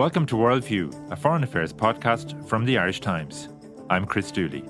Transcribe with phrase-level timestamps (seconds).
[0.00, 3.50] Welcome to Worldview, a foreign affairs podcast from the Irish Times.
[3.90, 4.64] I'm Chris Dooley.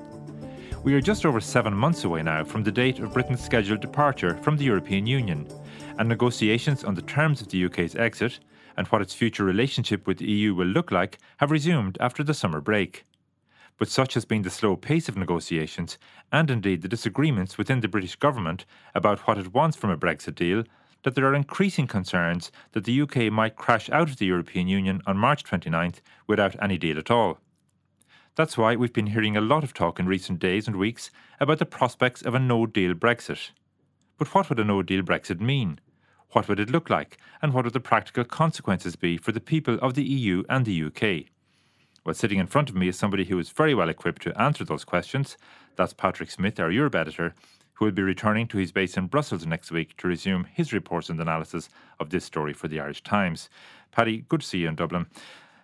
[0.83, 4.37] We are just over seven months away now from the date of Britain's scheduled departure
[4.39, 5.47] from the European Union,
[5.99, 8.41] and negotiations on the terms of the UK's exit
[8.77, 12.35] and what its future relationship with the EU will look like have resumed after the
[12.35, 13.05] summer break.
[13.79, 15.97] But such has been the slow pace of negotiations,
[16.33, 18.65] and indeed the disagreements within the British government
[18.97, 20.65] about what it wants from a Brexit deal,
[21.03, 25.03] that there are increasing concerns that the UK might crash out of the European Union
[25.07, 27.39] on March 29th without any deal at all.
[28.37, 31.59] That's why we've been hearing a lot of talk in recent days and weeks about
[31.59, 33.51] the prospects of a no deal Brexit.
[34.19, 35.81] But what would a no deal Brexit mean?
[36.33, 37.19] What would it look like?
[37.43, 40.85] And what would the practical consequences be for the people of the EU and the
[40.85, 41.27] UK?
[42.05, 44.65] Well, sitting in front of me is somebody who is very well equipped to answer
[44.65, 45.37] those questions.
[45.77, 47.35] That's Patrick Smyth, our Europe editor,
[47.81, 51.09] who will be returning to his base in Brussels next week to resume his reports
[51.09, 53.49] and analysis of this story for the Irish Times.
[53.91, 55.07] Paddy, good to see you in Dublin.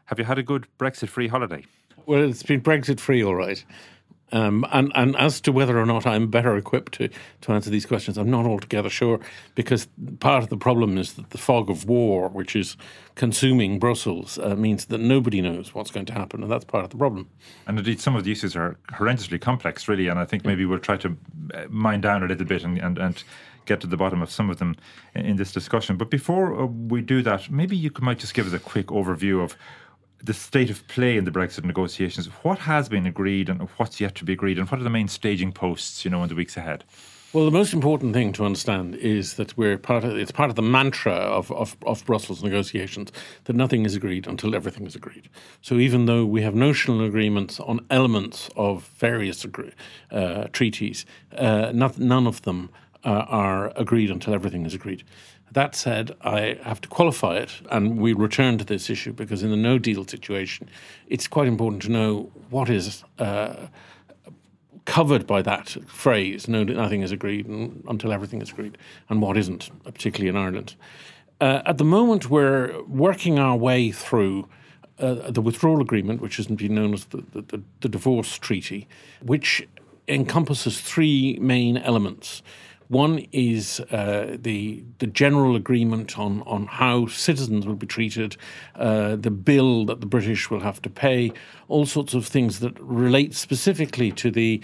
[0.06, 1.66] Have you had a good Brexit free holiday?
[2.06, 3.62] Well, it's been Brexit free, all right.
[4.32, 7.08] Um, and, and as to whether or not I'm better equipped to,
[7.42, 9.20] to answer these questions, I'm not altogether sure
[9.54, 9.86] because
[10.18, 12.76] part of the problem is that the fog of war, which is
[13.14, 16.90] consuming Brussels, uh, means that nobody knows what's going to happen, and that's part of
[16.90, 17.28] the problem.
[17.66, 20.80] And indeed, some of the issues are horrendously complex, really, and I think maybe we'll
[20.80, 21.16] try to
[21.54, 23.22] uh, mine down a little bit and, and, and
[23.66, 24.76] get to the bottom of some of them
[25.14, 25.96] in this discussion.
[25.96, 29.42] But before uh, we do that, maybe you might just give us a quick overview
[29.42, 29.56] of
[30.22, 32.26] the state of play in the Brexit negotiations.
[32.42, 35.08] What has been agreed and what's yet to be agreed, and what are the main
[35.08, 36.84] staging posts, you know, in the weeks ahead?
[37.32, 40.56] Well, the most important thing to understand is that we're part of it's part of
[40.56, 43.12] the mantra of, of, of, Brussels negotiations
[43.44, 45.28] that nothing is agreed until everything is agreed.
[45.60, 49.72] So even though we have notional agreements on elements of various agree,
[50.10, 51.04] uh, treaties,
[51.36, 52.70] uh, not, none of them
[53.04, 55.04] uh, are agreed until everything is agreed.
[55.56, 59.50] That said, I have to qualify it, and we return to this issue because in
[59.50, 60.68] the no deal situation,
[61.06, 63.68] it's quite important to know what is uh,
[64.84, 68.76] covered by that phrase no, nothing is agreed until everything is agreed,
[69.08, 70.74] and what isn't, particularly in Ireland.
[71.40, 74.46] Uh, at the moment, we're working our way through.
[74.98, 78.88] Uh, the withdrawal agreement, which has been known as the, the, the divorce treaty,
[79.22, 79.66] which
[80.06, 82.42] encompasses three main elements.
[82.88, 88.36] One is uh, the the general agreement on on how citizens will be treated,
[88.76, 91.32] uh, the bill that the British will have to pay,
[91.68, 94.62] all sorts of things that relate specifically to the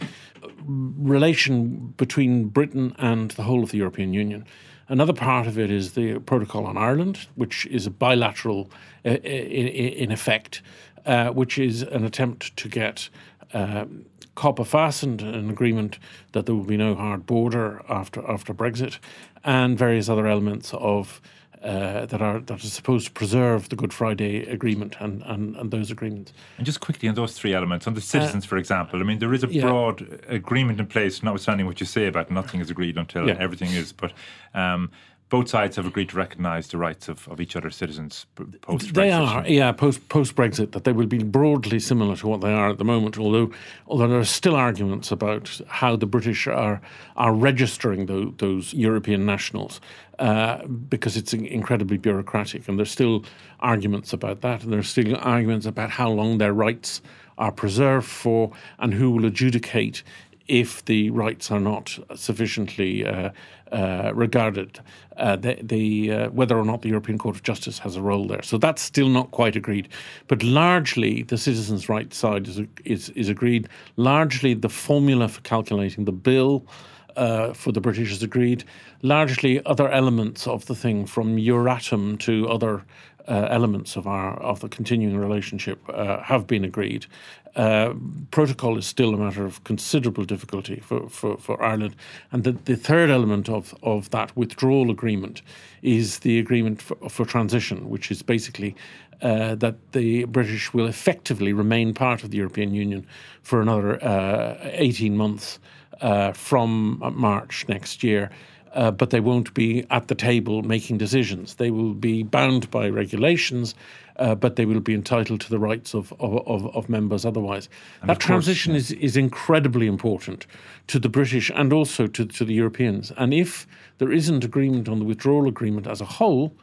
[0.64, 4.44] relation between Britain and the whole of the European Union.
[4.88, 8.70] Another part of it is the protocol on Ireland, which is a bilateral
[9.04, 10.62] uh, in, in, effect,
[11.06, 13.08] uh, which is an attempt to get.
[13.54, 14.04] Um,
[14.34, 15.98] copper fastened an agreement
[16.32, 18.98] that there will be no hard border after after Brexit,
[19.44, 21.20] and various other elements of
[21.62, 25.70] uh, that are that are supposed to preserve the Good Friday Agreement and, and, and
[25.70, 26.32] those agreements.
[26.56, 29.20] And just quickly on those three elements, on the citizens, uh, for example, I mean
[29.20, 29.62] there is a yeah.
[29.62, 33.37] broad agreement in place, notwithstanding what you say about nothing is agreed until yeah.
[33.38, 33.93] everything is.
[33.93, 34.12] But
[34.54, 34.91] um,
[35.32, 38.26] both sides have agreed to recognise the rights of, of each other's citizens
[38.60, 38.93] post Brexit.
[38.93, 42.53] They are, yeah, post post Brexit, that they will be broadly similar to what they
[42.53, 43.16] are at the moment.
[43.16, 43.50] Although,
[43.87, 46.82] although there are still arguments about how the British are
[47.16, 49.81] are registering those, those European nationals.
[50.19, 53.25] Uh, because it's incredibly bureaucratic, and there's still
[53.60, 57.00] arguments about that, and there's still arguments about how long their rights
[57.38, 60.03] are preserved for, and who will adjudicate
[60.48, 63.30] if the rights are not sufficiently uh,
[63.70, 64.80] uh, regarded,
[65.16, 68.26] uh, the, the uh, whether or not the European Court of Justice has a role
[68.26, 68.42] there.
[68.42, 69.88] So that's still not quite agreed.
[70.28, 73.69] But largely, the citizens' rights side is, is, is agreed.
[73.97, 76.66] Largely, the formula for calculating the bill.
[77.14, 78.64] Uh, for the British is agreed.
[79.02, 82.86] Largely, other elements of the thing, from Euratom to other
[83.28, 87.06] uh, elements of our of the continuing relationship uh, have been agreed.
[87.54, 87.92] Uh,
[88.30, 91.94] protocol is still a matter of considerable difficulty for, for, for Ireland.
[92.31, 95.43] And the, the third element of, of that withdrawal agreement
[95.82, 98.75] is the agreement for, for transition, which is basically
[99.20, 103.06] uh, that the British will effectively remain part of the European Union
[103.43, 105.58] for another uh, 18 months
[106.00, 108.31] uh, from March next year
[108.74, 111.54] uh, but they won't be at the table making decisions.
[111.54, 113.74] They will be bound by regulations,
[114.16, 117.69] uh, but they will be entitled to the rights of, of, of members otherwise.
[118.00, 118.96] And that transition course, yeah.
[118.96, 120.46] is, is incredibly important
[120.88, 123.12] to the British and also to, to the Europeans.
[123.16, 123.66] And if
[123.98, 126.54] there isn't agreement on the withdrawal agreement as a whole,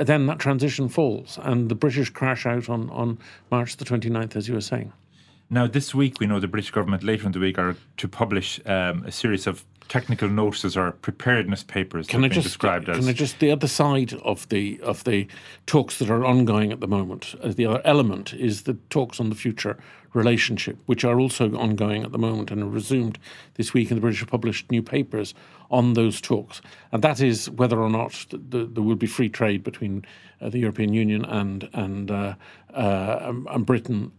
[0.00, 3.18] then that transition falls and the British crash out on, on
[3.50, 4.92] March the 29th, as you were saying.
[5.50, 8.58] Now, this week, we know the British government later in the week are to publish
[8.64, 12.96] um, a series of technical notices or preparedness papers can I just, described as.
[12.96, 13.08] can.
[13.10, 15.28] I just the other side of the of the
[15.66, 17.34] talks that are ongoing at the moment?
[17.42, 19.76] Uh, the other element is the talks on the future
[20.14, 23.18] relationship, which are also ongoing at the moment and are resumed
[23.56, 23.90] this week.
[23.90, 25.34] And the British have published new papers
[25.70, 29.28] on those talks, and that is whether or not the, the, there will be free
[29.28, 30.06] trade between
[30.40, 32.34] uh, the European Union and and uh,
[32.72, 34.10] uh and Britain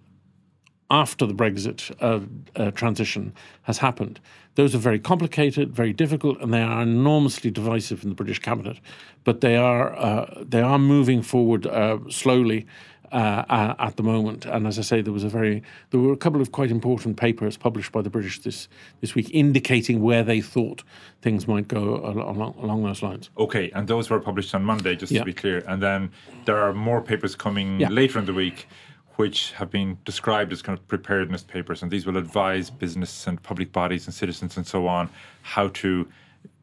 [0.94, 2.20] after the Brexit uh,
[2.62, 3.34] uh, transition
[3.64, 4.20] has happened.
[4.56, 8.80] Those are very complicated, very difficult, and they are enormously divisive in the British cabinet.
[9.24, 12.66] But they are uh, they are moving forward uh, slowly.
[13.12, 15.62] Uh, at the moment, and as I say, there was a very
[15.92, 18.68] there were a couple of quite important papers published by the British this
[19.02, 20.84] this week, indicating where they thought
[21.22, 23.30] things might go along, along those lines.
[23.38, 25.20] Okay, and those were published on Monday, just yeah.
[25.20, 25.64] to be clear.
[25.68, 26.10] And then
[26.46, 27.90] there are more papers coming yeah.
[27.90, 28.68] later in the week
[29.16, 33.42] which have been described as kind of preparedness papers, and these will advise business and
[33.44, 35.10] public bodies and citizens and so on
[35.44, 36.08] how to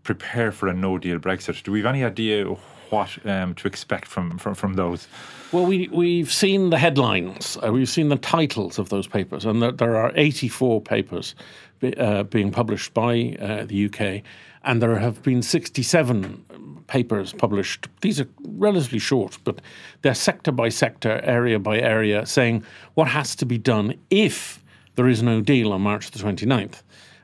[0.03, 1.63] prepare for a no deal Brexit.
[1.63, 2.45] Do we have any idea
[2.91, 5.07] what um, to expect from, from, from those?
[5.53, 9.63] Well, we, we've seen the headlines, uh, we've seen the titles of those papers, and
[9.63, 11.35] there, there are 84 papers
[11.79, 14.23] be, uh, being published by uh, the UK,
[14.65, 16.45] and there have been 67
[16.87, 17.89] papers published.
[18.01, 19.61] These are relatively short, but
[20.03, 22.65] they're sector by sector, area by area, saying
[22.95, 24.63] what has to be done if
[24.97, 26.83] there is no deal on March the 29th.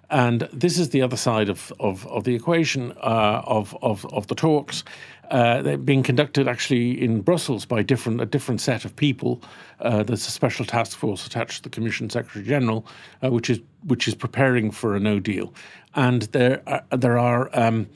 [0.09, 4.29] And this is the other side of, of, of the equation uh, of, of, of
[4.29, 4.85] the talks.
[5.31, 9.43] Uh, they're being conducted actually in Brussels by different a different set of people.
[9.81, 12.87] Uh, there's a special task force attached to the Commission Secretary General,
[13.23, 15.53] uh, which is which is preparing for a No Deal,
[15.95, 17.51] and there are, there are.
[17.53, 17.89] Um,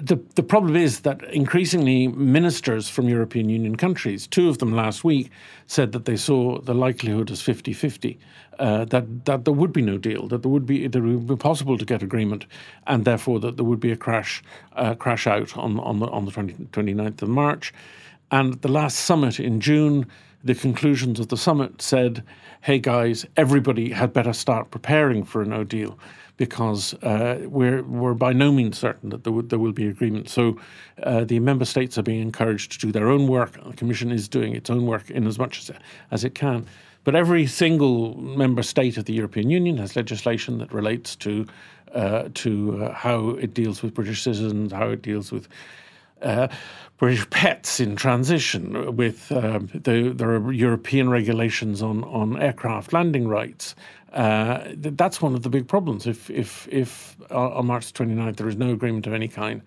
[0.00, 5.04] the, the problem is that increasingly ministers from European Union countries, two of them last
[5.04, 5.30] week,
[5.66, 8.18] said that they saw the likelihood as 50 50,
[8.58, 11.26] uh, that, that there would be no deal, that there would be, that it would
[11.26, 12.46] be possible to get agreement,
[12.86, 14.42] and therefore that there would be a crash,
[14.74, 17.72] uh, crash out on, on the, on the 20, 29th of March.
[18.30, 20.06] And the last summit in June,
[20.44, 22.22] the conclusions of the summit said,
[22.60, 25.98] hey guys, everybody had better start preparing for a no deal
[26.36, 30.28] because uh, we're we're by no means certain that there, w- there will be agreement.
[30.28, 30.58] So
[31.02, 33.52] uh, the member states are being encouraged to do their own work.
[33.64, 35.76] The Commission is doing its own work in as much as
[36.10, 36.66] as it can.
[37.04, 41.46] But every single member state of the European Union has legislation that relates to
[41.94, 45.48] uh, to uh, how it deals with British citizens, how it deals with
[46.24, 46.48] uh,
[46.98, 48.96] British pets in transition.
[48.96, 53.74] With uh, the, there are European regulations on on aircraft landing rights.
[54.12, 56.06] Uh, that's one of the big problems.
[56.06, 59.60] If if if on March 29th there is no agreement of any kind,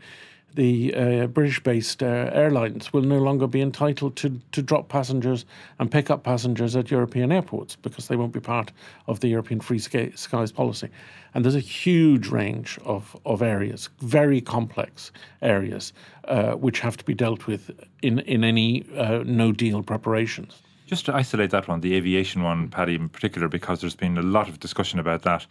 [0.53, 5.45] the uh, British-based uh, airlines will no longer be entitled to to drop passengers
[5.79, 8.71] and pick up passengers at European airports because they won't be part
[9.07, 10.89] of the European Free Skies policy.
[11.37, 15.11] And there's a huge range of of areas, very complex
[15.43, 15.93] areas,
[16.27, 17.69] uh, which have to be dealt with
[18.01, 20.63] in in any uh, no deal preparations.
[20.87, 24.23] Just to isolate that one, the aviation one, Paddy, in particular, because there's been a
[24.23, 25.45] lot of discussion about that.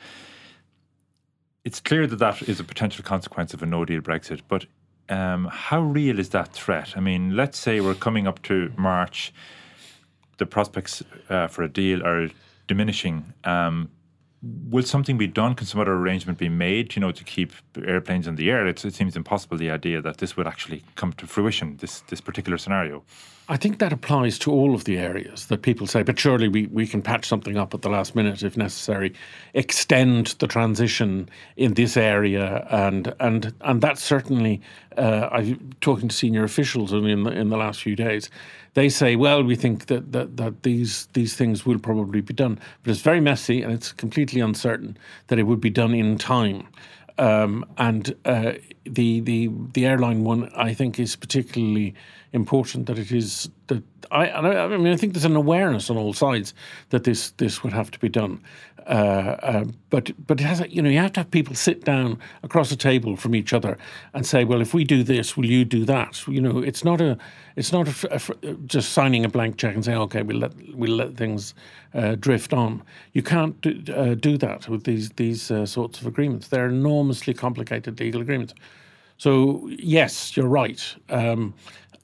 [1.65, 4.67] It's clear that that is a potential consequence of a no deal Brexit, but
[5.09, 6.97] um, how real is that threat?
[6.97, 9.33] I mean, let's say we're coming up to March,
[10.39, 12.29] the prospects uh, for a deal are
[12.67, 13.33] diminishing.
[13.45, 13.89] Um,
[14.69, 15.55] will something be done?
[15.55, 17.53] Can some other arrangement be made, you know, to keep
[17.85, 18.67] airplanes in the air?
[18.67, 22.21] It's, it seems impossible, the idea that this would actually come to fruition, this, this
[22.21, 23.03] particular scenario.
[23.49, 26.67] I think that applies to all of the areas that people say, but surely we,
[26.67, 29.15] we can patch something up at the last minute if necessary,
[29.55, 34.61] extend the transition in this area, and and and that's certainly.
[34.97, 38.31] Uh, I'm talking to senior officials in the, in the last few days.
[38.77, 42.61] They say, well, we think that, that that these these things will probably be done,
[42.83, 46.69] but it's very messy and it's completely uncertain that it would be done in time.
[47.17, 48.53] Um, and uh,
[48.89, 51.95] the the the airline one, I think, is particularly
[52.33, 56.13] important that it is that I, I mean I think there's an awareness on all
[56.13, 56.55] sides
[56.91, 58.41] that this this would have to be done,
[58.87, 62.19] uh, uh, but but it has you know you have to have people sit down
[62.43, 63.77] across a table from each other
[64.15, 66.27] and say well if we do this will you do that?
[66.29, 67.19] You know it's not a
[67.57, 70.97] it's not a, a, just signing a blank check and saying okay we'll let we'll
[70.97, 71.55] let things
[71.95, 72.83] uh, drift on.
[73.13, 76.49] You can't do, uh, do that with these these uh, sorts of agreements.
[76.49, 78.55] They're enormously complicated legal agreements
[79.19, 80.95] so yes you're right.
[81.09, 81.55] Um,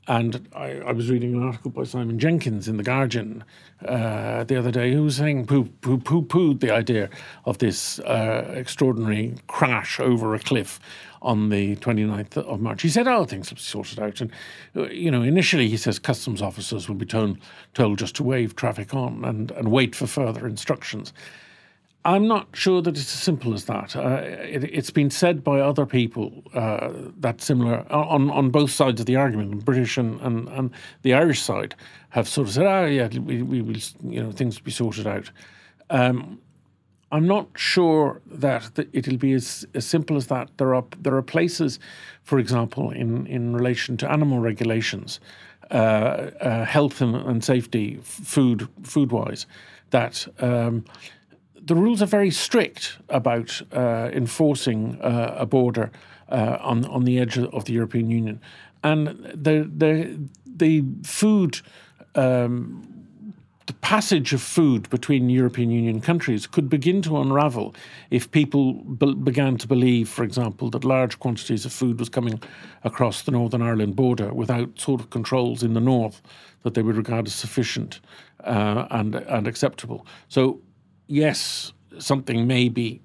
[0.09, 3.45] And I, I, was reading an article by Simon Jenkins in The Guardian
[3.87, 7.09] uh, the other day who was saying poo poo poo pooed the idea
[7.45, 10.81] of this uh, extraordinary crash over a cliff
[11.23, 12.83] on the 29th of March.
[12.83, 14.21] He said, oh, things will be sorted out.
[14.21, 14.33] And,
[14.91, 17.39] you know, initially he says customs officers will be told,
[17.75, 21.13] told just to wave traffic on and, and wait for further instructions.
[22.05, 23.95] I'm not sure that it's as simple as that.
[23.95, 26.91] Uh, it, has been said by other people uh,
[27.21, 30.71] that similar on, on both sides of the argument, British and, and, and
[31.03, 31.77] the Irish side
[32.11, 34.73] have sort of said, "Ah, oh, yeah, we, we will, you know, things will be
[34.73, 35.31] sorted out."
[35.91, 36.41] Um,
[37.13, 40.51] I'm not sure that it'll be as, as simple as that.
[40.57, 41.79] There are there are places,
[42.25, 45.21] for example, in, in relation to animal regulations,
[45.71, 45.75] uh,
[46.41, 49.47] uh, health and, and, safety, food food wise,
[49.91, 50.27] that.
[50.41, 50.85] Um,
[51.65, 55.91] the rules are very strict about uh, enforcing uh, a border
[56.29, 58.41] uh, on on the edge of the European Union,
[58.83, 61.61] and the the the food.
[62.15, 62.89] Um,
[63.67, 67.77] the passage of food between European Union countries could begin to unravel
[68.11, 72.43] if people be- began to believe, for example, that large quantities of food was coming
[72.83, 76.21] across the Northern Ireland border without sort of controls in the north
[76.65, 78.01] that they would regard as sufficient
[78.43, 80.05] uh, and and acceptable.
[80.29, 80.61] So
[81.13, 83.01] yes, something may be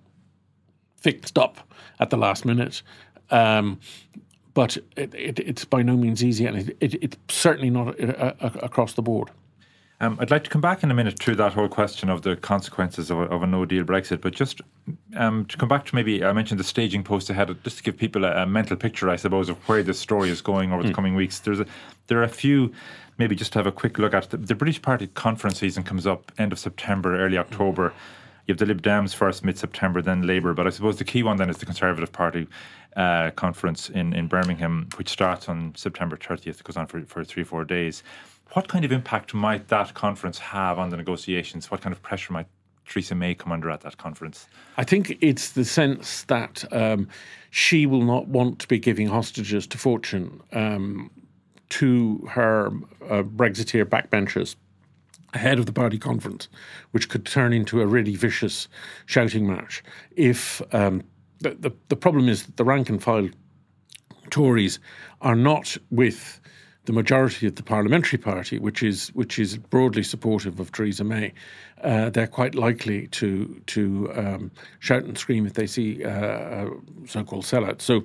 [0.95, 1.59] fixed up
[1.99, 2.81] at the last minute.
[3.29, 3.79] Um,
[4.53, 8.49] but it, it, it's by no means easy, and it, it's certainly not uh, uh,
[8.63, 9.29] across the board.
[9.99, 12.35] Um, I'd like to come back in a minute to that whole question of the
[12.35, 14.61] consequences of a, of a no deal Brexit, but just
[15.15, 17.97] um, to come back to maybe I mentioned the staging post ahead, just to give
[17.97, 20.85] people a, a mental picture, I suppose, of where this story is going over mm.
[20.85, 20.95] the hmm.
[20.95, 21.39] coming weeks.
[21.39, 21.65] There's a,
[22.07, 22.71] there are a few
[23.17, 26.05] maybe just to have a quick look at the, the British Party conference season comes
[26.05, 27.93] up end of September, early October.
[28.45, 30.53] You have the Lib Dems first, mid September, then Labour.
[30.53, 32.47] But I suppose the key one then is the Conservative Party
[32.95, 37.43] uh, conference in, in Birmingham, which starts on September 30th, goes on for, for three,
[37.43, 38.03] four days.
[38.53, 41.69] What kind of impact might that conference have on the negotiations?
[41.69, 42.47] What kind of pressure might
[42.87, 44.47] Theresa May come under at that conference?
[44.77, 47.09] I think it's the sense that um,
[47.51, 50.41] she will not want to be giving hostages to fortune.
[50.53, 51.11] Um,
[51.69, 52.67] to her
[53.09, 54.55] uh, Brexiteer backbenchers
[55.33, 56.47] ahead of the party conference,
[56.91, 58.67] which could turn into a really vicious
[59.05, 59.83] shouting match.
[60.15, 61.03] If um,
[61.39, 63.29] the, the, the problem is that the rank and file
[64.29, 64.79] Tories
[65.21, 66.39] are not with
[66.85, 71.33] the majority of the parliamentary party, which is which is broadly supportive of Theresa May,
[71.83, 76.69] uh, they're quite likely to to um, shout and scream if they see uh,
[77.05, 77.81] so-called sellouts.
[77.81, 78.03] So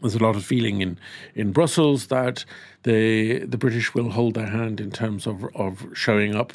[0.00, 0.98] there's a lot of feeling in,
[1.34, 2.44] in Brussels that
[2.84, 6.52] the the British will hold their hand in terms of of showing up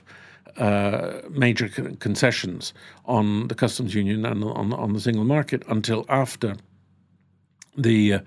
[0.57, 1.67] uh, major
[1.99, 2.73] concessions
[3.05, 6.55] on the customs union and on on the single market until after
[7.75, 8.19] the uh,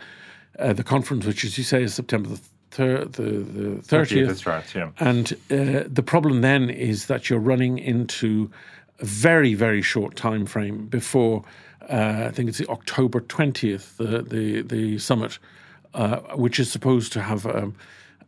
[0.58, 4.26] uh, the conference, which, as you say, is September the thir- the, the 30th.
[4.26, 4.90] That's right, yeah.
[4.99, 8.50] And uh, the problem then is that you're running into
[8.99, 11.44] a very, very short time frame before
[11.88, 15.38] I think it's the October 20th, the, the, the summit,
[15.94, 17.74] uh, which is supposed to have um,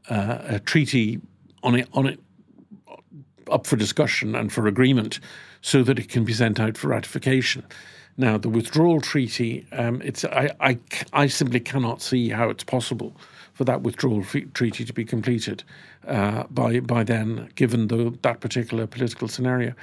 [0.08, 1.20] uh, a treaty
[1.62, 2.20] on it, on it
[3.50, 5.20] up for discussion and for agreement
[5.60, 7.64] so that it can be sent out for ratification.
[8.16, 10.78] Now, the withdrawal treaty, um, it's, I, I,
[11.12, 13.14] I simply cannot see how it's possible
[13.52, 15.64] for that withdrawal treaty to be completed
[16.06, 19.74] uh, by by then, given the, that particular political scenario.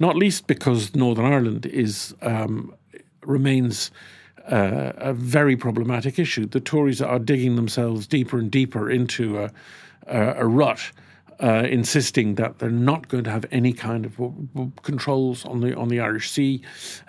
[0.00, 2.74] Not least because Northern Ireland is um,
[3.22, 3.90] remains
[4.50, 6.46] uh, a very problematic issue.
[6.46, 9.50] The Tories are digging themselves deeper and deeper into a,
[10.06, 10.92] a, a rut.
[11.42, 14.20] Uh, insisting that they're not going to have any kind of
[14.82, 16.60] controls on the on the Irish Sea,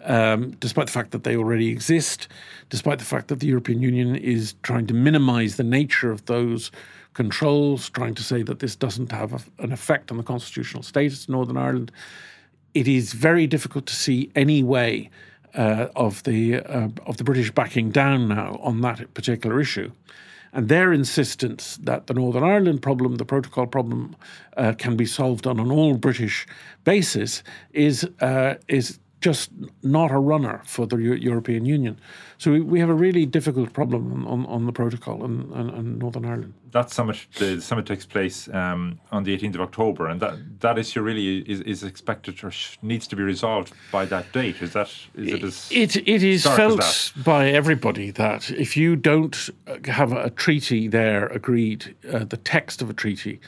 [0.05, 2.29] um, despite the fact that they already exist,
[2.69, 6.71] despite the fact that the European Union is trying to minimise the nature of those
[7.13, 11.23] controls, trying to say that this doesn't have a, an effect on the constitutional status
[11.23, 11.91] of Northern Ireland.
[12.73, 15.09] It is very difficult to see any way
[15.55, 19.91] uh, of the uh, of the British backing down now on that particular issue,
[20.53, 24.15] and their insistence that the Northern Ireland problem, the protocol problem,
[24.57, 26.47] uh, can be solved on an all British
[26.83, 27.43] basis
[27.73, 29.51] is uh, is just
[29.83, 31.97] not a runner for the European Union.
[32.39, 35.99] So we, we have a really difficult problem on, on the protocol in, in, in,
[35.99, 36.55] Northern Ireland.
[36.71, 40.79] That summit, the summit takes place um, on the 18th of October, and that, that
[40.79, 42.51] issue really is, is expected or
[42.81, 44.61] needs to be resolved by that date.
[44.61, 49.49] Is that is it as it, it is felt by everybody that if you don't
[49.85, 53.39] have a treaty there agreed, uh, the text of a treaty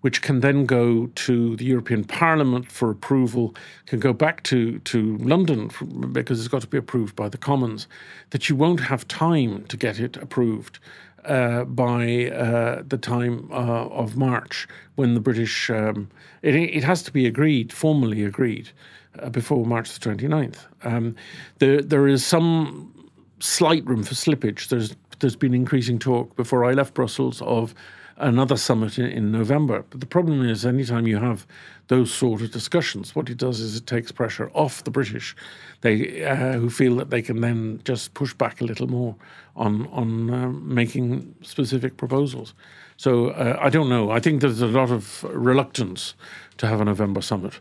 [0.00, 3.54] which can then go to the European Parliament for approval,
[3.86, 7.38] can go back to, to London for, because it's got to be approved by the
[7.38, 7.86] Commons,
[8.30, 10.78] that you won't have time to get it approved
[11.24, 15.68] uh, by uh, the time uh, of March when the British.
[15.70, 16.08] Um,
[16.42, 18.70] it, it has to be agreed, formally agreed,
[19.18, 20.66] uh, before March the 29th.
[20.82, 21.14] Um,
[21.58, 24.68] there, there is some slight room for slippage.
[24.68, 27.74] There's there's been increasing talk before I left Brussels of
[28.20, 29.84] another summit in, in, November.
[29.90, 31.46] But the problem is, anytime you have
[31.88, 35.34] those sort of discussions, what it does is it takes pressure off the British,
[35.80, 39.16] they uh, who feel that they can then just push back a little more
[39.56, 42.54] on on uh, making specific proposals.
[42.96, 44.10] So uh, I don't know.
[44.10, 46.14] I think there's a lot of reluctance
[46.58, 47.60] to have a November summit.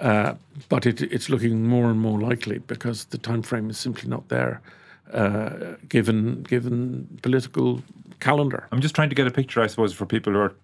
[0.00, 0.34] Uh,
[0.70, 4.28] but it, it's looking more and more likely because the time frame is simply not
[4.28, 4.62] there
[5.12, 7.82] uh, given given political
[8.20, 8.66] calendar.
[8.72, 10.54] I'm just trying to get a picture, I suppose, for people who are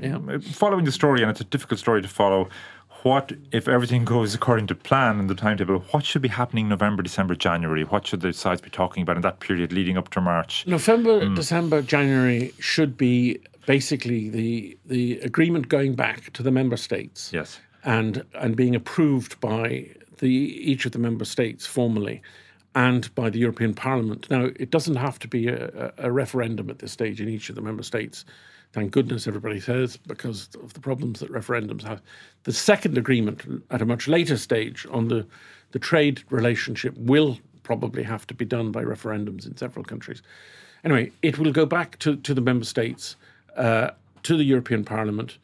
[0.00, 0.18] yeah.
[0.52, 2.48] following the story, and it's a difficult story to follow.
[3.02, 5.80] What if everything goes according to plan and the timetable?
[5.92, 7.84] What should be happening November, December, January?
[7.84, 10.66] What should the sides be talking about in that period leading up to March?
[10.66, 11.36] November, mm.
[11.36, 17.32] December, January should be basically the the agreement going back to the member states.
[17.32, 22.20] Yes, and and being approved by the each of the member states formally
[22.78, 24.30] and by the European Parliament.
[24.30, 27.56] Now, it doesn't have to be a, a, referendum at this stage in each of
[27.56, 28.24] the member states.
[28.72, 32.00] Thank goodness everybody says, because of the problems that referendums have.
[32.44, 35.26] The second agreement at a much later stage on the,
[35.72, 40.22] the trade relationship will probably have to be done by referendums in several countries.
[40.84, 43.16] Anyway, it will go back to, to the member states,
[43.56, 43.90] uh,
[44.22, 45.38] to the European Parliament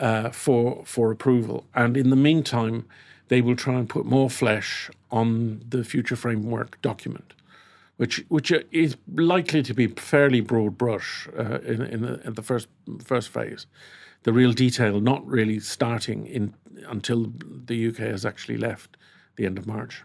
[0.00, 1.64] uh, for, for approval.
[1.76, 2.86] And in the meantime,
[3.32, 7.32] they will try and put more flesh on the future framework document,
[7.96, 12.42] which which is likely to be fairly broad brush uh, in, in the, in, the,
[12.42, 12.68] first
[13.02, 13.64] first phase.
[14.24, 16.52] The real detail not really starting in
[16.86, 17.32] until
[17.70, 18.98] the UK has actually left
[19.36, 20.02] the end of March.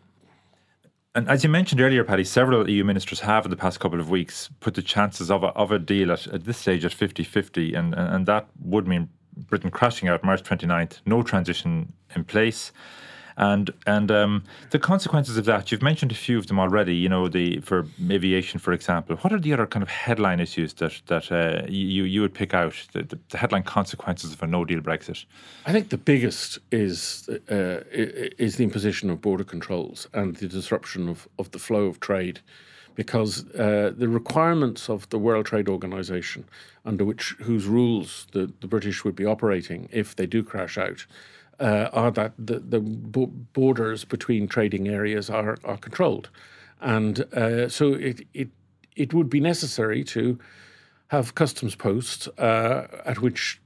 [1.14, 4.10] And as you mentioned earlier, Paddy, several EU ministers have in the past couple of
[4.10, 7.26] weeks put the chances of a, of a deal at, at this stage at 50
[7.26, 12.72] 50, and, and that would mean Britain crashing out March 29th, no transition in place
[13.38, 15.72] and and um, the consequences of that.
[15.72, 16.96] You've mentioned a few of them already.
[16.96, 19.16] You know, the for aviation, for example.
[19.18, 22.54] What are the other kind of headline issues that that uh, you you would pick
[22.54, 22.76] out?
[22.94, 25.26] The, the, headline consequences of a No Deal Brexit.
[25.68, 31.08] I think the biggest is uh, is the imposition of border controls and the disruption
[31.08, 32.40] of, of the flow of trade
[32.96, 36.46] because uh, the requirements of the World Trade Organization,
[36.84, 41.06] under which whose rules the, the British would be operating if they do crash out,
[41.60, 46.30] uh, are that the, the borders between trading areas are, are controlled.
[46.82, 48.50] And uh, so it, it,
[48.96, 50.38] it would be necessary to
[51.08, 53.62] have customs posts uh, at which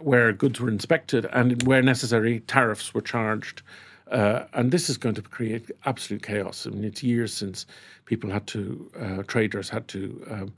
[0.00, 3.62] where goods were inspected and where necessary tariffs were charged.
[4.10, 6.66] Uh, and this is going to create absolute chaos.
[6.66, 7.66] I mean, it's years since
[8.04, 10.54] people had to, uh, traders had to um,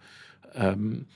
[0.54, 1.06] um,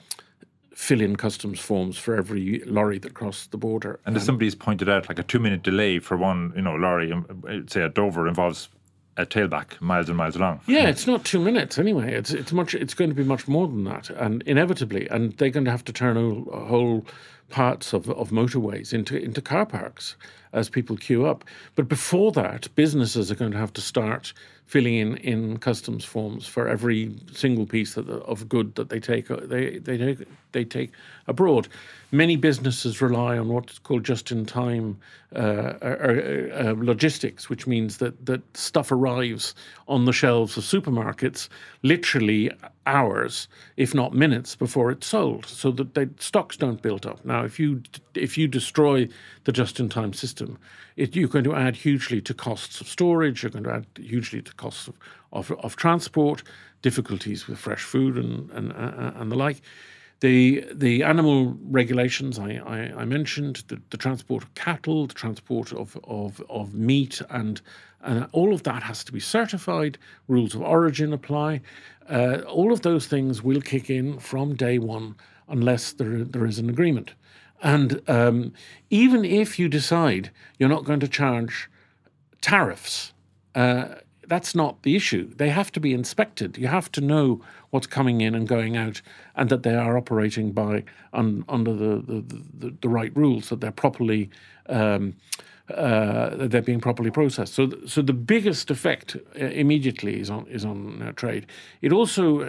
[0.74, 4.00] fill in customs forms for every lorry that crossed the border.
[4.06, 7.12] And as somebody's pointed out, like a two minute delay for one, you know, lorry,
[7.12, 8.68] um, say at Dover, involves
[9.16, 10.60] a tailback miles and miles long.
[10.66, 12.12] Yeah, it's not two minutes anyway.
[12.14, 12.74] It's it's much.
[12.74, 15.84] It's going to be much more than that, and inevitably, and they're going to have
[15.84, 17.04] to turn whole
[17.50, 20.16] parts of, of motorways into into car parks
[20.52, 21.44] as people queue up.
[21.76, 24.32] But before that, businesses are going to have to start
[24.66, 29.30] filling in in customs forms for every single piece of, of good that they take
[29.30, 30.18] uh, they they take
[30.52, 30.90] they take
[31.26, 31.68] abroad.
[32.14, 34.98] Many businesses rely on what's called just-in-time
[35.34, 39.54] uh, uh, uh, logistics, which means that that stuff arrives
[39.88, 41.48] on the shelves of supermarkets
[41.82, 42.50] literally
[42.84, 43.48] hours,
[43.78, 47.24] if not minutes, before it's sold, so that the stocks don't build up.
[47.24, 47.80] Now, if you
[48.14, 49.08] if you destroy
[49.44, 50.58] the just-in-time system,
[50.96, 53.42] it, you're going to add hugely to costs of storage.
[53.42, 54.94] You're going to add hugely to costs of,
[55.32, 56.42] of, of transport,
[56.82, 59.62] difficulties with fresh food and and, uh, and the like.
[60.22, 65.72] The the animal regulations I, I, I mentioned, the, the, transport of cattle, the transport
[65.72, 67.60] of, of, of meat, and,
[68.02, 69.98] and all of that has to be certified.
[70.28, 71.60] Rules of origin apply.
[72.08, 75.16] Uh, all of those things will kick in from day one
[75.48, 77.14] unless there, there is an agreement.
[77.60, 78.52] And um,
[78.90, 81.68] even if you decide you're not going to charge
[82.40, 83.12] tariffs,
[83.56, 83.96] uh,
[84.32, 85.34] that's not the issue.
[85.34, 86.56] They have to be inspected.
[86.56, 89.02] You have to know what's coming in and going out,
[89.36, 93.60] and that they are operating by un, under the, the, the, the, right rules, that
[93.60, 94.30] they're properly
[94.70, 95.14] um,
[95.74, 97.54] uh, they're being properly processed.
[97.54, 101.46] So, so the biggest effect uh, immediately is on is on uh, trade.
[101.82, 102.40] It also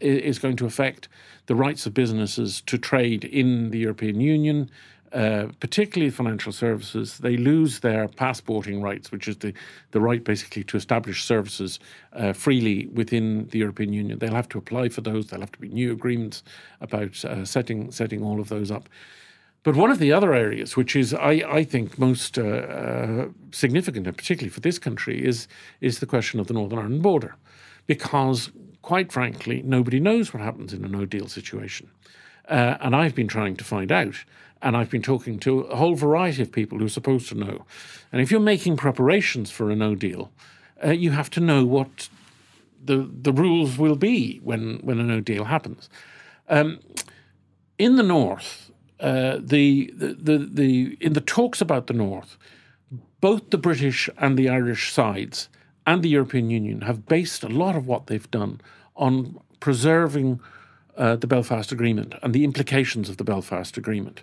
[0.00, 1.08] is going to affect
[1.46, 4.70] the rights of businesses to trade in the European Union.
[5.12, 9.52] Uh, particularly financial services, they lose their passporting rights, which is the,
[9.92, 11.78] the right basically to establish services
[12.12, 14.18] uh, freely within the European Union.
[14.18, 15.26] They'll have to apply for those.
[15.26, 16.42] There'll have to be new agreements
[16.80, 18.88] about uh, setting setting all of those up.
[19.62, 24.06] But one of the other areas, which is I, I think most uh, uh, significant,
[24.06, 25.48] and particularly for this country, is
[25.80, 27.34] is the question of the Northern Ireland border,
[27.86, 28.50] because
[28.82, 31.90] quite frankly, nobody knows what happens in a No Deal situation.
[32.50, 34.14] And I've been trying to find out.
[34.60, 37.64] And I've been talking to a whole variety of people who are supposed to know.
[38.12, 40.32] And if you're making preparations for a no deal,
[40.84, 42.08] uh, you have to know what
[42.84, 45.88] the the rules will be when, when a no deal happens.
[46.48, 46.80] Um,
[47.78, 52.36] in the north, uh, the, the, the, the in the talks about the north,
[53.20, 55.48] both the British and the Irish sides
[55.86, 58.60] and the European Union have based a lot of what they've done
[58.96, 60.40] on preserving
[60.98, 64.22] uh, the Belfast Agreement and the implications of the Belfast Agreement.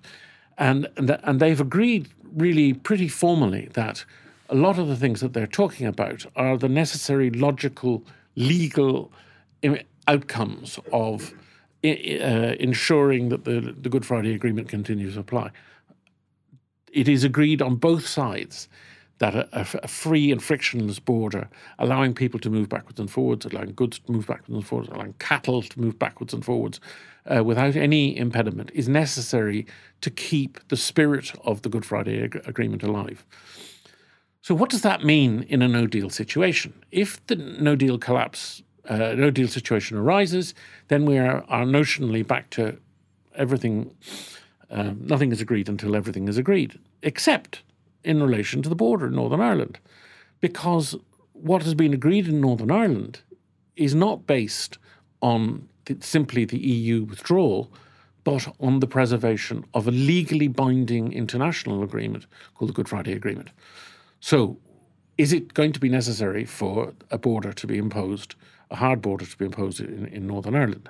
[0.57, 4.05] And, and, and they've agreed really pretty formally that
[4.49, 8.03] a lot of the things that they're talking about are the necessary logical,
[8.35, 9.11] legal
[10.07, 11.33] outcomes of
[11.83, 15.51] uh, ensuring that the, the Good Friday Agreement continues to apply.
[16.91, 18.67] It is agreed on both sides
[19.19, 19.47] that a,
[19.83, 21.49] a, free and frictionless border,
[21.79, 25.13] allowing people to move backwards and forwards, allowing goods to move backwards and forwards, allowing
[25.19, 26.81] cattle to move backwards and forwards
[27.33, 29.65] uh, without any impediment, is necessary
[30.01, 33.25] to keep the spirit of the Good Friday ag- Agreement alive.
[34.41, 36.73] So, what does that mean in a no deal situation?
[36.91, 40.53] If the no deal collapse, uh, no deal situation arises,
[40.89, 42.77] then we are, are notionally back to
[43.33, 43.95] everything.
[44.69, 47.61] Uh, nothing is agreed until everything is agreed, except
[48.05, 49.79] in relation to the border in Northern Ireland.
[50.39, 50.95] Because
[51.33, 53.19] what has been agreed in Northern Ireland
[53.75, 54.77] is not based
[55.21, 57.71] on the, simply the EU withdrawal,
[58.23, 63.49] but on the preservation of a legally binding international agreement called the Good Friday Agreement.
[64.19, 64.57] So,
[65.17, 68.35] is it going to be necessary for a border to be imposed,
[68.69, 70.89] a hard border to be imposed in, in Northern Ireland?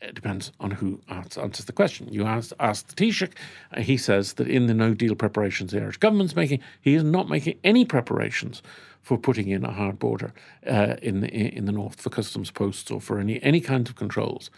[0.00, 2.12] It depends on who answers the question.
[2.12, 3.32] You ask, ask the Taoiseach,
[3.76, 7.02] uh, he says that in the no deal preparations the Irish government's making, he is
[7.02, 8.62] not making any preparations
[9.02, 10.32] for putting in a hard border
[10.66, 13.96] uh, in, the, in the north for customs posts or for any, any kind of
[13.96, 14.50] controls.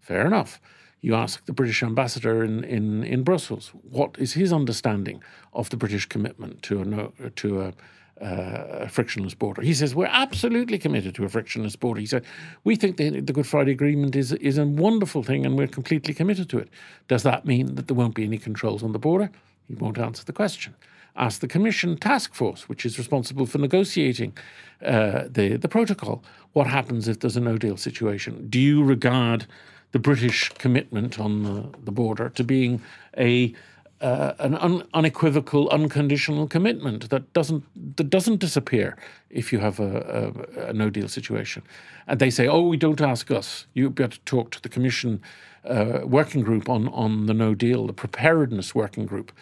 [0.00, 0.60] Fair enough.
[1.00, 5.76] You ask the British ambassador in, in, in Brussels, what is his understanding of the
[5.76, 7.72] British commitment to a, no, to a
[8.20, 9.62] uh, a frictionless border.
[9.62, 12.00] He says we're absolutely committed to a frictionless border.
[12.00, 12.24] He said
[12.64, 16.14] we think the, the Good Friday Agreement is is a wonderful thing, and we're completely
[16.14, 16.68] committed to it.
[17.06, 19.30] Does that mean that there won't be any controls on the border?
[19.68, 20.74] He won't answer the question.
[21.16, 24.36] Ask the Commission task force, which is responsible for negotiating
[24.84, 26.22] uh, the the protocol.
[26.52, 28.48] What happens if there's a no deal situation?
[28.48, 29.46] Do you regard
[29.92, 32.82] the British commitment on the, the border to being
[33.16, 33.54] a
[34.00, 37.64] uh, an un- unequivocal, unconditional commitment that doesn't
[37.96, 38.96] that doesn't disappear
[39.30, 41.62] if you have a, a, a, no deal situation.
[42.06, 43.66] And they say, "Oh, we don't ask us.
[43.74, 45.20] You better talk to the Commission
[45.64, 49.32] uh, working group on on the no deal, the preparedness working group."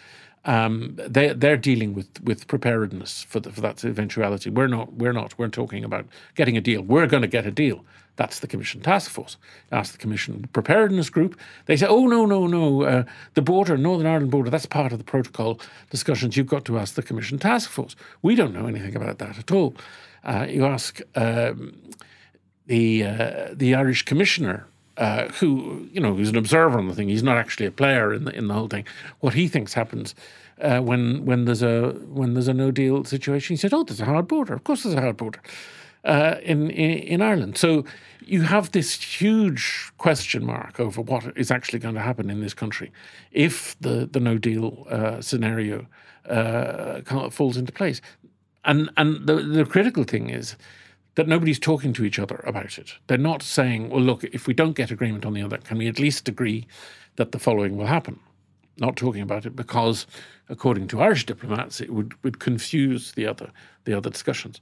[0.47, 4.49] Um, they they're dealing with with preparedness for the, for that eventuality.
[4.49, 6.05] We're not we're not we're talking about
[6.35, 6.81] getting a deal.
[6.81, 7.83] We're going to get a deal.
[8.17, 9.37] That's the Commission task force.
[9.71, 11.39] Ask the Commission preparedness group.
[11.65, 13.03] They say, oh, no, no, no, uh,
[13.35, 15.59] the border, Northern Ireland border, that's part of the protocol
[15.91, 16.35] discussions.
[16.35, 17.95] You've got to ask the Commission task force.
[18.23, 19.75] We don't know anything about that at all.
[20.23, 21.79] Uh, you ask um,
[22.65, 27.09] the, uh, the Irish Commissioner uh, who you know who's an observer on the thing.
[27.09, 28.85] He's not actually a player in the in the whole thing.
[29.19, 30.15] What he thinks happens
[30.61, 33.53] uh, when when there's a when there's a no deal situation.
[33.53, 34.53] He said, "Oh, there's a hard border.
[34.53, 35.41] Of course, there's a hard border."
[36.07, 37.57] uh, in, in, in Ireland.
[37.57, 37.85] So
[38.25, 42.53] you have this huge question mark over what is actually going to happen in this
[42.53, 42.91] country
[43.31, 45.85] if the the No Deal uh, scenario
[46.27, 48.01] uh, falls into place.
[48.65, 50.55] And and the the critical thing is
[51.17, 52.93] that nobody's talking to each other about it.
[53.07, 55.87] They're not saying, well, look, if we don't get agreement on the other, can we
[55.87, 56.67] at least agree
[57.15, 58.19] that the following will happen?
[58.77, 60.05] Not talking about it because,
[60.47, 63.51] according to Irish diplomats, it would, would confuse the other
[63.85, 64.61] the other discussions.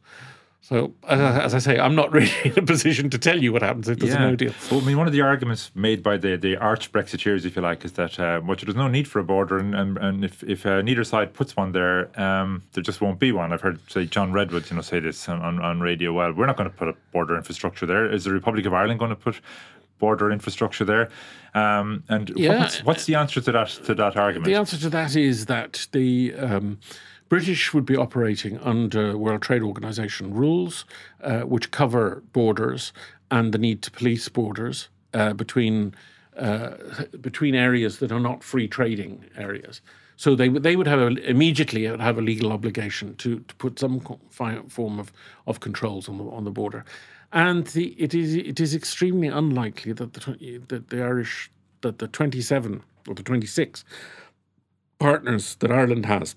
[0.67, 3.62] So, uh, as I say, I'm not really in a position to tell you what
[3.62, 4.23] happens if there's yeah.
[4.23, 4.51] a no deal.
[4.71, 7.62] Well, I mean, one of the arguments made by the, the arch Brexiteers, if you
[7.62, 10.41] like, is that uh, well, there's no need for a border, and, and, and if,
[10.41, 13.54] if uh, neither side puts one there, um, there just won't be one.
[13.54, 16.12] I've heard, say, John Redwood, you know, say this on, on, on radio.
[16.13, 18.12] Well, we're not going to put a border infrastructure there.
[18.12, 19.39] Is the Republic of Ireland going to put
[19.99, 21.10] border infrastructure there?
[21.54, 22.58] Um, and yeah.
[22.58, 24.45] what's, what's, the answer to that to that argument?
[24.45, 26.80] The answer to that is that the um,
[27.30, 30.86] British would be operating under World Trade Organization rules,
[31.24, 32.94] uh, which cover borders
[33.32, 35.96] and the need to police borders uh, between
[36.38, 36.72] uh,
[37.22, 39.82] between areas that are not free trading areas.
[40.18, 44.00] So they they would have a, immediately have a legal obligation to, to put some
[44.70, 45.12] form of,
[45.48, 46.86] of controls on the on the border,
[47.32, 52.08] and the, it is it is extremely unlikely that the that the Irish that the
[52.08, 53.84] twenty seven or the twenty six
[55.00, 56.36] partners that Ireland has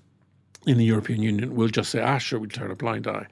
[0.65, 3.27] in the European Union will just say, "Ah, sure, we'll turn a blind eye."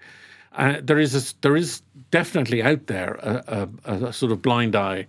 [0.54, 4.76] Uh, there is a, there is definitely out there a, a, a sort of blind
[4.76, 5.06] eye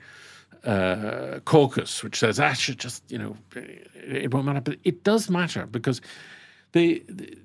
[0.64, 3.36] uh, caucus which says, "Ah, just you know,
[3.94, 6.00] it won't matter." But it does matter because
[6.72, 7.38] the, the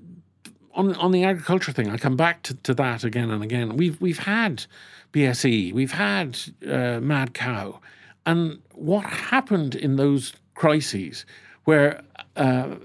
[0.73, 3.77] on on the agriculture thing, I come back to, to that again and again.
[3.77, 4.65] We've we've had
[5.13, 7.79] BSE, we've had uh, Mad Cow,
[8.25, 11.25] and what happened in those crises
[11.65, 12.01] where
[12.35, 12.75] uh,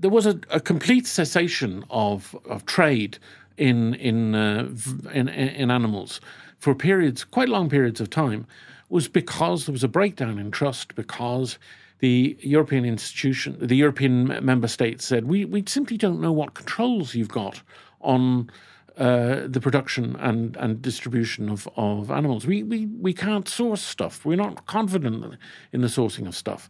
[0.00, 3.18] there was a, a, complete cessation of, of trade
[3.56, 4.68] in in, uh,
[5.12, 6.20] in in animals
[6.60, 8.46] for periods, quite long periods of time,
[8.90, 11.58] was because there was a breakdown in trust because
[12.00, 17.14] the European institution, the European member states said, we, we simply don't know what controls
[17.14, 17.62] you've got
[18.00, 18.50] on
[18.96, 22.46] uh, the production and, and distribution of, of animals.
[22.46, 24.24] We, we, we can't source stuff.
[24.24, 25.36] We're not confident
[25.72, 26.68] in the sourcing of stuff.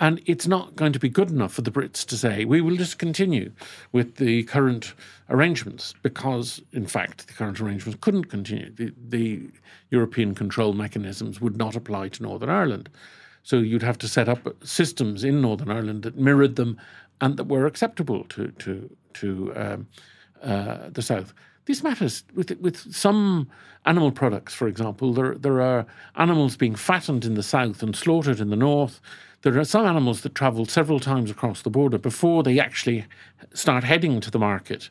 [0.00, 2.76] And it's not going to be good enough for the Brits to say, we will
[2.76, 3.52] just continue
[3.92, 4.94] with the current
[5.28, 8.72] arrangements, because, in fact, the current arrangements couldn't continue.
[8.74, 9.50] The, the
[9.90, 12.88] European control mechanisms would not apply to Northern Ireland.
[13.42, 16.78] So you'd have to set up systems in Northern Ireland that mirrored them
[17.20, 19.86] and that were acceptable to, to, to um,
[20.42, 21.34] uh, the South.
[21.66, 23.48] This matters with with some
[23.84, 25.12] animal products, for example.
[25.12, 25.86] There there are
[26.16, 29.00] animals being fattened in the south and slaughtered in the north,
[29.42, 33.06] there are some animals that travel several times across the border before they actually
[33.54, 34.90] start heading to the market.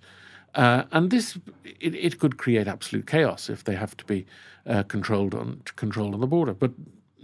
[0.56, 1.38] Uh, and this
[1.80, 4.26] it, it, could create absolute chaos if they have to be
[4.66, 6.54] uh, controlled on controlled on the border.
[6.54, 6.72] But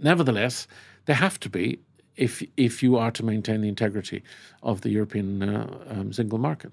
[0.00, 0.68] nevertheless,
[1.06, 1.80] they have to be
[2.16, 4.22] if if you are to maintain the integrity
[4.62, 6.72] of the European uh, um, single market.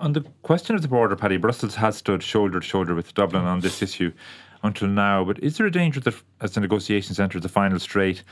[0.00, 3.44] On the question of the border, Paddy, Brussels has stood shoulder to shoulder with Dublin
[3.44, 4.12] on this issue
[4.62, 5.24] until now.
[5.24, 8.22] But is there a danger that, as the negotiations enter the final straight,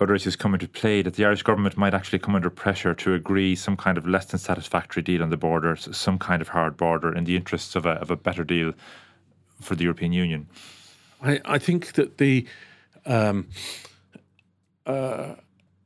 [0.00, 3.14] other issues come into play that the Irish government might actually come under pressure to
[3.14, 6.76] agree some kind of less than satisfactory deal on the border, some kind of hard
[6.76, 8.72] border in the interests of a, of a better deal
[9.60, 10.48] for the European Union?
[11.22, 12.46] I, I think that the
[13.06, 13.48] um,
[14.86, 15.34] uh,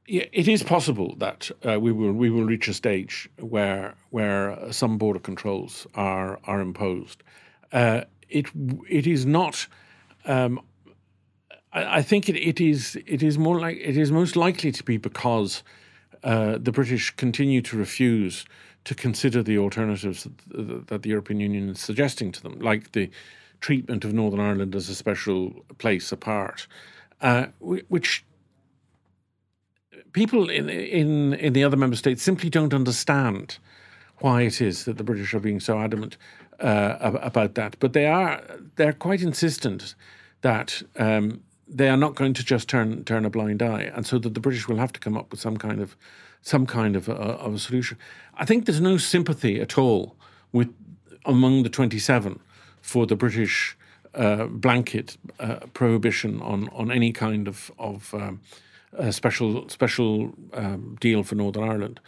[0.07, 4.73] yeah, it is possible that uh, we will we will reach a stage where where
[4.73, 7.23] some border controls are are imposed.
[7.73, 8.47] Uh, it
[8.89, 9.67] it is not
[10.27, 10.61] um,
[11.75, 14.97] I, think it, it is it is more like it is most likely to be
[14.97, 15.63] because
[16.23, 18.45] uh, the British continue to refuse
[18.85, 23.11] to consider the alternatives that, that the European Union is suggesting to them, like the
[23.61, 26.67] treatment of Northern Ireland as a special place apart,
[27.21, 28.25] uh, which
[30.13, 33.59] people in in in the other member states simply don't understand
[34.19, 36.17] why it is that the British are being so adamant
[36.61, 37.77] uh, about that.
[37.81, 38.43] But they are
[38.77, 39.95] they're quite insistent
[40.43, 44.19] that um, they are not going to just turn turn a blind eye, and so
[44.19, 45.97] that the British will have to come up with some kind of
[46.43, 47.97] some kind of a, of a solution.
[48.35, 50.17] I think there's no sympathy at all
[50.53, 50.69] with
[51.25, 52.39] among the 27
[52.83, 53.77] for the British
[54.15, 58.41] uh, blanket uh, prohibition on on any kind of of um,
[59.11, 62.01] special special um, deal for Northern Ireland.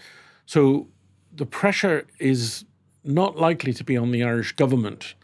[0.45, 0.87] So
[1.35, 2.65] the pressure is
[3.05, 5.15] not likely to be on the Irish government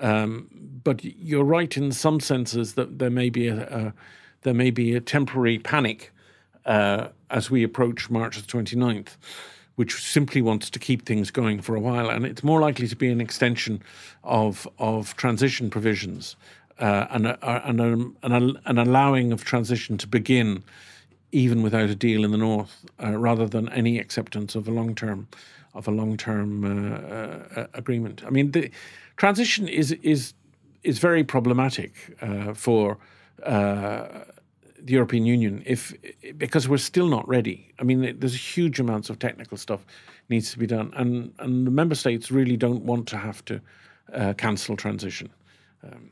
[0.00, 0.48] um,
[0.84, 3.94] but you're right in some senses that there may be a, a
[4.42, 6.12] there may be a temporary panic
[6.64, 9.16] uh, as we approach March the 29th,
[9.74, 12.96] which simply wants to keep things going for a while, and it's more likely to
[12.96, 13.82] be an extension
[14.22, 16.36] of of transition provisions
[16.78, 20.62] uh, and, a, and, a, an allowing of transition to begin
[21.32, 24.94] even without a deal in the north, uh, rather than any acceptance of a long
[24.94, 25.28] term
[25.74, 28.22] of a long term uh, uh, agreement.
[28.26, 28.70] I mean, the
[29.16, 30.34] transition is is
[30.82, 32.98] is very problematic uh, for
[33.44, 34.06] uh,
[34.80, 35.94] the European Union if
[36.36, 37.72] because we're still not ready.
[37.78, 39.84] I mean, there's huge amounts of technical stuff
[40.28, 43.60] needs to be done, and and the member states really don't want to have to
[44.12, 45.30] uh, cancel transition.
[45.82, 46.10] Um,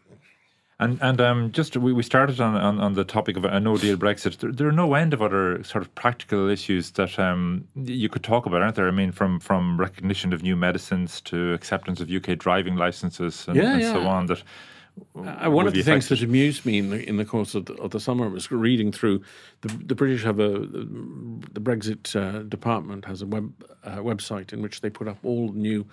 [0.78, 3.78] and and um, just we, we started on, on, on the topic of a no
[3.78, 4.38] deal Brexit.
[4.38, 8.22] There, there, are no end of other sort of practical issues that um, you could
[8.22, 8.88] talk about, aren't there?
[8.88, 13.56] I mean, from from recognition of new medicines to acceptance of UK driving licenses and,
[13.56, 13.92] yeah, and yeah.
[13.92, 14.26] so on.
[14.26, 14.42] That
[15.46, 17.74] uh, one of the things that amused me in the in the course of the,
[17.76, 19.22] of the summer was reading through
[19.62, 23.50] the the British have a the Brexit uh, department has a web
[23.82, 25.86] uh, website in which they put up all new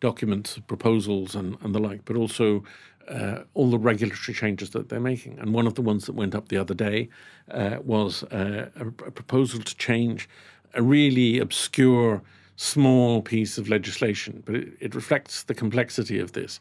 [0.00, 2.62] documents, proposals, and, and the like, but also
[3.08, 5.38] uh, all the regulatory changes that they're making.
[5.38, 7.08] And one of the ones that went up the other day
[7.50, 10.28] uh, was uh, a, a, proposal to change
[10.74, 12.22] a really obscure
[12.56, 16.60] small piece of legislation, but it, it reflects the complexity of this.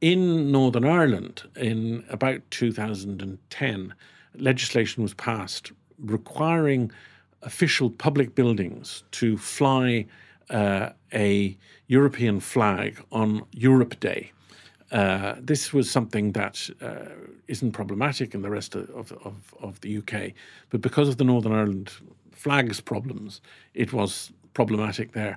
[0.00, 3.94] In Northern Ireland, in about 2010,
[4.34, 6.90] legislation was passed requiring
[7.42, 10.06] official public buildings to fly
[10.50, 11.56] uh, a
[11.88, 14.32] European flag on Europe Day.
[14.90, 17.10] Uh, this was something that uh,
[17.62, 19.12] not problematic in the rest of, of,
[19.60, 20.32] of, the UK,
[20.70, 21.92] but because of the Northern Ireland
[22.32, 23.42] flags problems,
[23.74, 25.36] it was problematic there.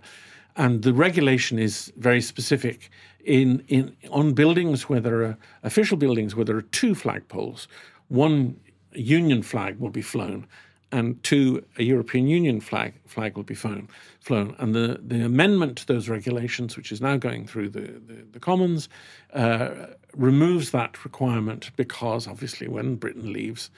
[0.56, 2.90] And the regulation is very specific
[3.26, 7.68] in, in on buildings where there are official buildings where there are two flagpoles,
[8.08, 8.60] one
[8.94, 10.48] Union flag will be flown
[10.92, 13.88] and two, a European Union flag flag will be flown.
[14.20, 14.56] flown.
[14.58, 18.40] And the, the amendment to those regulations, which is now going through the, the, the
[18.40, 18.90] Commons,
[19.34, 19.70] uh,
[20.16, 23.70] removes that requirement because obviously when Britain leaves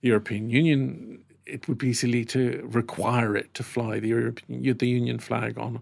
[0.00, 4.88] the European Union, it would be silly to require it to fly the European the
[4.88, 5.80] Union flag on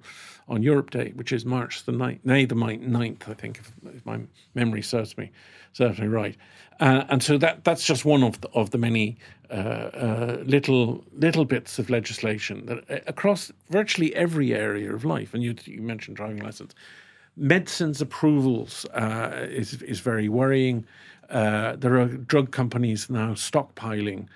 [0.51, 4.05] on Europe Day, which is March the 9th, May the 9th, I think, if, if
[4.05, 4.21] my
[4.55, 5.31] memory serves me
[5.73, 6.37] certainly right.
[6.81, 9.17] Uh, and so that that's just one of the, of the many
[9.51, 15.35] uh, uh, little little bits of legislation that uh, across virtually every area of life.
[15.35, 16.75] And you, you mentioned driving lessons,
[17.37, 20.87] medicines approvals uh, is is very worrying.
[21.29, 24.27] Uh, there are drug companies now stockpiling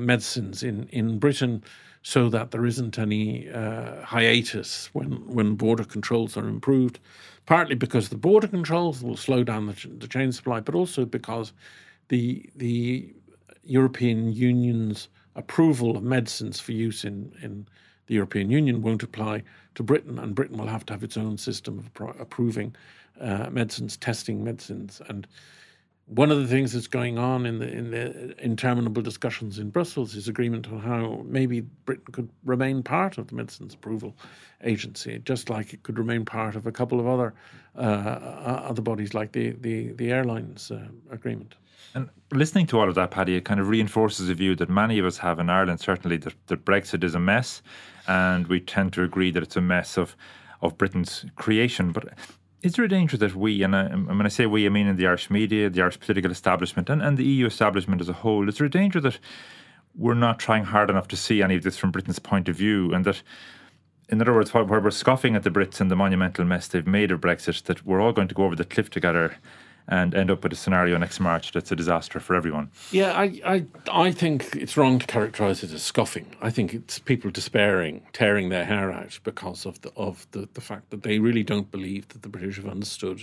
[0.00, 1.62] medicines in in Britain
[2.02, 6.98] so that there isn't any uh, hiatus when, when border controls are improved,
[7.46, 11.52] partly because the border controls will slow down the, the chain supply, but also because
[12.08, 13.12] the, the
[13.64, 17.66] European Union's approval of medicines for use in, in
[18.06, 19.42] the European Union won't apply
[19.74, 22.74] to Britain, and Britain will have to have its own system of pro- approving
[23.20, 25.26] uh, medicines, testing medicines, and
[26.08, 30.14] one of the things that's going on in the in the interminable discussions in Brussels
[30.14, 34.16] is agreement on how maybe Britain could remain part of the Medicines Approval
[34.64, 37.34] Agency, just like it could remain part of a couple of other
[37.76, 41.54] uh, other bodies, like the the the airlines uh, agreement.
[41.94, 44.98] And listening to all of that, Paddy, it kind of reinforces a view that many
[44.98, 45.80] of us have in Ireland.
[45.80, 47.62] Certainly, that, that Brexit is a mess,
[48.06, 50.16] and we tend to agree that it's a mess of
[50.62, 51.92] of Britain's creation.
[51.92, 52.14] But
[52.62, 54.96] is there a danger that we, and, I, when I say we, I mean in
[54.96, 58.48] the Irish media, the Irish political establishment, and, and the EU establishment as a whole,
[58.48, 59.18] is there a danger that
[59.94, 62.92] we're not trying hard enough to see any of this from Britain's point of view,
[62.92, 63.22] and that,
[64.08, 67.10] in other words, while we're scoffing at the Brits and the monumental mess they've made
[67.10, 69.36] of Brexit, that we're all going to go over the cliff together
[69.88, 72.70] and end up with a scenario next March that's a disaster for everyone.
[72.92, 76.36] Yeah, I, I, I think it's wrong to characterise it as scoffing.
[76.42, 80.60] I think it's people despairing, tearing their hair out because of the of the, the
[80.60, 83.22] fact that they really don't believe that the British have understood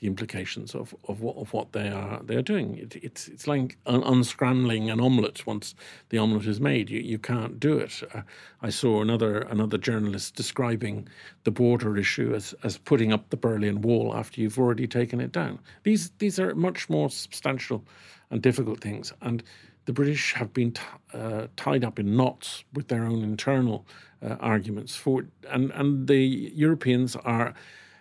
[0.00, 2.78] the implications of, of what of what they are they are doing.
[2.78, 5.74] It, it's it's like un- unscrambling an omelette once
[6.08, 6.88] the omelette is made.
[6.88, 8.02] You you can't do it.
[8.14, 8.22] Uh,
[8.62, 11.06] I saw another another journalist describing
[11.44, 15.32] the border issue as as putting up the Berlin Wall after you've already taken it
[15.32, 15.58] down.
[15.82, 17.84] These these are much more substantial
[18.30, 19.42] and difficult things, and
[19.84, 20.82] the British have been t-
[21.12, 23.84] uh, tied up in knots with their own internal
[24.22, 27.54] uh, arguments for, and and the Europeans are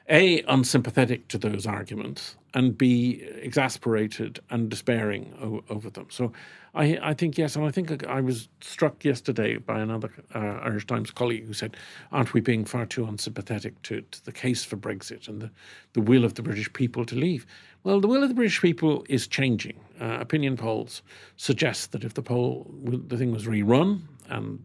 [0.09, 6.07] a, unsympathetic to those arguments, and B, exasperated and despairing o- over them.
[6.09, 6.33] So
[6.73, 10.87] I, I think, yes, and I think I was struck yesterday by another uh, Irish
[10.87, 11.77] Times colleague who said,
[12.11, 15.51] Aren't we being far too unsympathetic to, to the case for Brexit and the,
[15.93, 17.45] the will of the British people to leave?
[17.83, 19.79] Well, the will of the British people is changing.
[20.01, 21.03] Uh, opinion polls
[21.37, 24.63] suggest that if the poll, the thing was rerun, and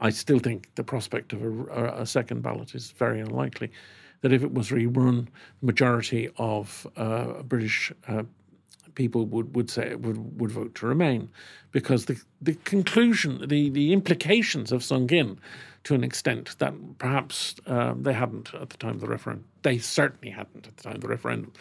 [0.00, 3.70] I still think the prospect of a, a second ballot is very unlikely
[4.20, 5.26] that if it was rerun,
[5.60, 8.22] the majority of uh, British uh,
[8.94, 11.28] people would, would say would would vote to remain,
[11.72, 15.38] because the the conclusion, the the implications have sunk in
[15.84, 19.46] to an extent that perhaps uh, they hadn't at the time of the referendum.
[19.62, 21.52] They certainly hadn't at the time of the referendum.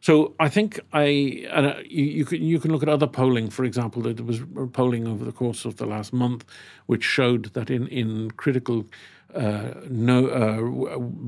[0.00, 3.64] So I think I uh, you, you, can you can look at other polling, for
[3.64, 4.40] example, there was
[4.72, 6.44] polling over the course of the last month,
[6.86, 8.86] which showed that in in critical
[9.34, 10.58] uh, no uh,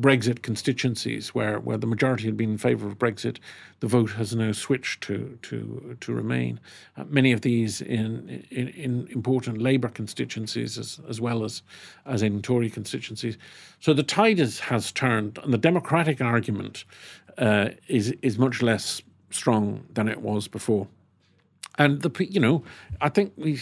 [0.00, 3.36] Brexit constituencies where, where the majority had been in favour of Brexit,
[3.80, 6.60] the vote has now switched to to to remain.
[6.96, 11.62] Uh, many of these in, in, in important Labour constituencies as as well as
[12.06, 13.36] as in Tory constituencies.
[13.80, 16.84] So the tide has, has turned, and the democratic argument
[17.38, 20.86] uh, is is much less strong than it was before.
[21.78, 22.62] And the you know,
[23.00, 23.54] I think we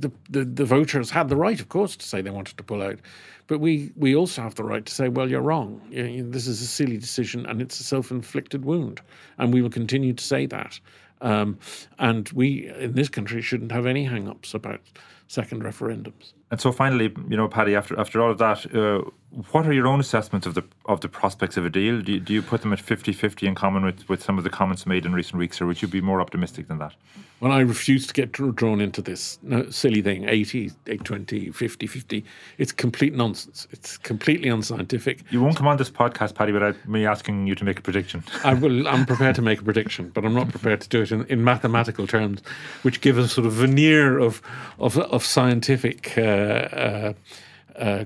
[0.00, 2.82] the, the, the voters had the right, of course, to say they wanted to pull
[2.82, 2.98] out,
[3.46, 5.80] but we we also have the right to say, well, you're wrong.
[5.90, 9.00] This is a silly decision, and it's a self-inflicted wound,
[9.38, 10.80] and we will continue to say that
[11.20, 11.58] Um,
[11.98, 14.80] and we in this country shouldn't have any hang ups about
[15.26, 16.34] second referendums.
[16.50, 19.10] And so, finally, you know, Paddy, after after all of that, uh,
[19.50, 22.00] what are your own assessments of the of the prospects of a deal?
[22.00, 24.50] Do you, do you put them at 50-50 in common with, with some of the
[24.50, 26.94] comments made in recent weeks, or would you be more optimistic than that?
[27.40, 29.38] Well, I refuse to get drawn into this
[29.68, 32.24] silly thing 80, 820, 50 50.
[32.58, 33.66] It's complete nonsense.
[33.70, 35.20] It's completely unscientific.
[35.30, 38.22] You won't come on this podcast, Paddy, without me asking you to make a prediction.
[38.44, 41.12] I will, I'm prepared to make a prediction, but I'm not prepared to do it
[41.12, 42.40] in, in mathematical terms,
[42.82, 44.40] which give a sort of veneer of,
[44.78, 46.16] of, of scientific.
[46.16, 46.43] Uh,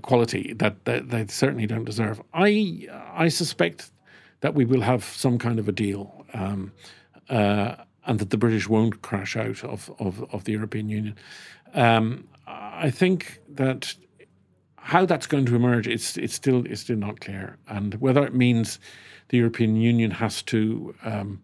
[0.03, 2.23] quality that, that they certainly don't deserve.
[2.33, 3.91] I I suspect
[4.41, 6.73] that we will have some kind of a deal, um,
[7.29, 7.75] uh,
[8.07, 11.17] and that the British won't crash out of of, of the European Union.
[11.75, 13.95] Um, I think that
[14.77, 18.35] how that's going to emerge, it's it's still it's still not clear, and whether it
[18.35, 18.79] means
[19.29, 21.43] the European Union has to um,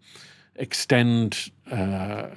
[0.55, 1.51] extend.
[1.69, 2.27] Uh,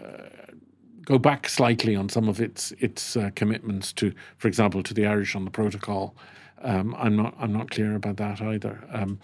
[1.09, 5.07] go back slightly on some of its its uh, commitments to, for example, to the
[5.07, 6.15] Irish on the protocol.
[6.61, 8.85] Um, I'm not I'm not clear about that either.
[8.93, 9.19] Um,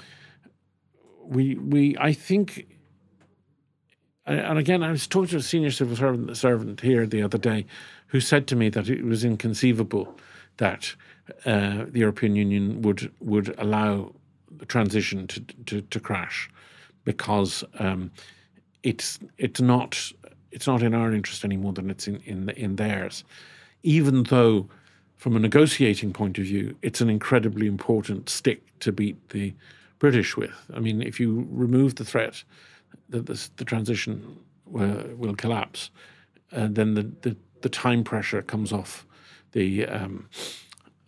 [1.22, 2.66] we we I think,
[4.24, 7.66] and again, I was talking to a senior civil servant, servant here the other day,
[8.06, 10.16] who said to me that it was inconceivable
[10.56, 10.94] that
[11.44, 14.14] uh, the European Union would would allow
[14.50, 16.48] the transition to to, to crash
[17.04, 18.10] because um,
[18.82, 20.12] it's it's not
[20.54, 23.24] it's not in our interest any more than it's in, in, in theirs.
[23.82, 24.68] Even though,
[25.16, 29.52] from a negotiating point of view, it's an incredibly important stick to beat the
[29.98, 30.54] British with.
[30.72, 32.44] I mean, if you remove the threat
[33.08, 35.90] that this, the transition will, will collapse,
[36.52, 39.04] uh, then the, the, the, time pressure comes off
[39.52, 40.28] the um,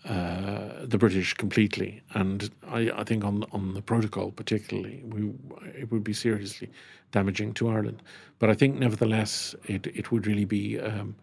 [0.06, 5.32] uh, the British completely, and I, I, think on on the protocol particularly, we
[5.76, 6.70] it would be seriously
[7.10, 8.02] damaging to Ireland.
[8.38, 11.16] But I think, nevertheless, it it would really be um,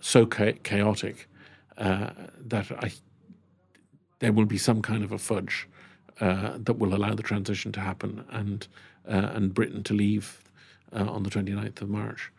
[0.00, 1.28] so chaotic
[1.78, 2.10] uh,
[2.48, 2.92] that I
[4.18, 5.68] there will be some kind of a fudge
[6.20, 8.66] uh, that will allow the transition to happen and
[9.08, 10.42] uh, and Britain to leave
[10.92, 12.32] uh, on the 29th of March.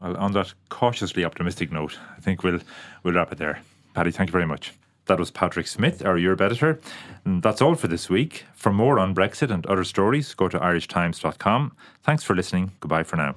[0.00, 2.60] Well, on that cautiously optimistic note, I think we'll
[3.02, 3.62] we'll wrap it there.
[3.94, 4.74] Paddy, thank you very much.
[5.06, 6.80] That was Patrick Smyth, our Europe editor.
[7.24, 8.44] And that's all for this week.
[8.54, 11.72] For more on Brexit and other stories, go to irishtimes.com.
[12.02, 12.72] Thanks for listening.
[12.80, 13.34] Goodbye for now.